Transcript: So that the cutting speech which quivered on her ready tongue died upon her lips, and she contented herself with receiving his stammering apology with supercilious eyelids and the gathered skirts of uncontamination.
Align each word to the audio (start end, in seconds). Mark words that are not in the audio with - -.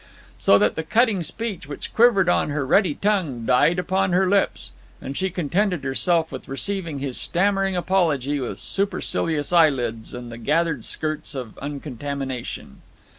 So 0.39 0.57
that 0.57 0.73
the 0.75 0.81
cutting 0.81 1.21
speech 1.21 1.67
which 1.67 1.93
quivered 1.93 2.27
on 2.27 2.49
her 2.49 2.65
ready 2.65 2.95
tongue 2.95 3.45
died 3.45 3.77
upon 3.77 4.13
her 4.13 4.27
lips, 4.27 4.71
and 4.99 5.15
she 5.15 5.29
contented 5.29 5.83
herself 5.83 6.31
with 6.31 6.47
receiving 6.47 6.97
his 6.97 7.19
stammering 7.21 7.75
apology 7.75 8.39
with 8.39 8.57
supercilious 8.57 9.53
eyelids 9.53 10.15
and 10.15 10.31
the 10.31 10.39
gathered 10.39 10.85
skirts 10.85 11.35
of 11.35 11.55
uncontamination. 11.61 12.81